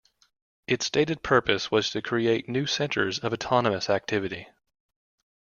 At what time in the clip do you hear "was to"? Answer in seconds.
1.69-2.01